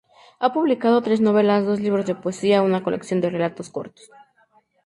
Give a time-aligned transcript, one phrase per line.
[0.39, 4.09] Ha publicado tres novelas, dos libros de poesía, una colección de relatos cortos.